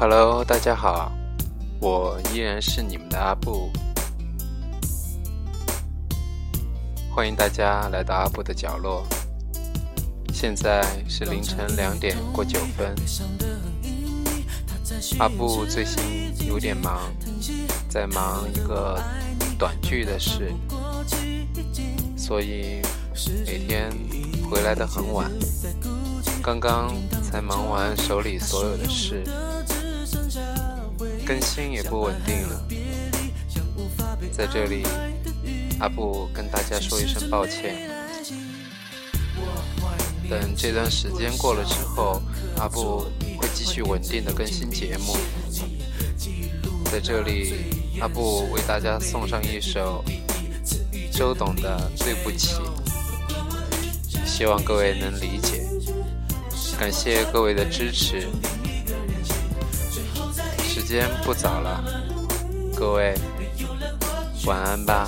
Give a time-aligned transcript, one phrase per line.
[0.00, 1.12] Hello，大家好，
[1.78, 3.70] 我依然是你们的阿布，
[7.14, 9.06] 欢迎大家来到阿布的角落。
[10.32, 12.94] 现在是凌晨两点过九分，
[15.18, 16.02] 阿布最近
[16.48, 17.12] 有点忙，
[17.86, 18.98] 在忙一个
[19.58, 20.50] 短剧的事，
[22.16, 22.80] 所以
[23.44, 23.92] 每天
[24.50, 25.30] 回来的很晚，
[26.42, 26.90] 刚刚
[27.22, 29.22] 才忙完手里所有的事。
[31.30, 32.66] 更新也不稳定了，
[34.32, 34.82] 在这里，
[35.78, 37.88] 阿布跟大家说一声抱歉。
[40.28, 42.20] 等这段时间过了之后，
[42.56, 43.06] 阿布
[43.38, 45.16] 会继续稳定的更新节目。
[46.90, 47.54] 在这里，
[48.00, 50.04] 阿布为大家送上一首
[51.12, 52.56] 周董的《对不起》，
[54.26, 55.64] 希望各位能理解。
[56.76, 58.26] 感谢各位的支持。
[60.90, 61.80] 时间不早了，
[62.76, 63.14] 各位
[64.44, 65.06] 晚安吧。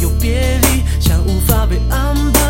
[0.00, 2.47] 有别离像无法被安排。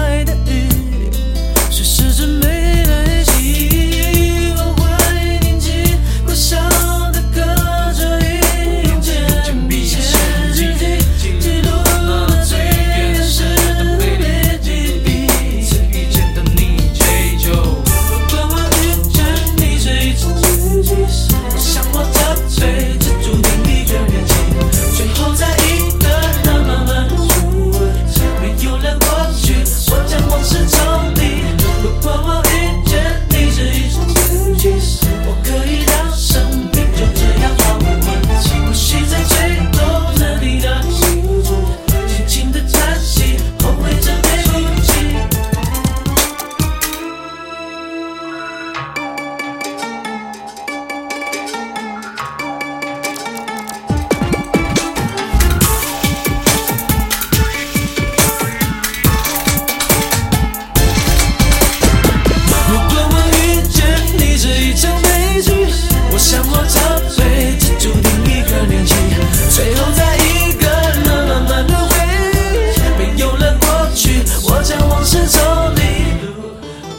[74.88, 75.38] 往事走
[75.74, 75.80] 你
[76.22, 76.26] 路，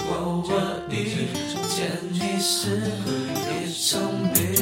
[0.07, 0.11] 我
[0.47, 0.49] 问
[0.89, 0.93] 你，
[1.51, 1.83] 曾
[2.13, 2.81] 经是
[3.35, 3.99] 一场
[4.33, 4.58] 别？